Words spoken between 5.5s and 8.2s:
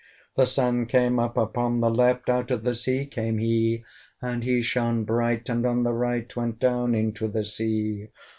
on the right Went down into the sea.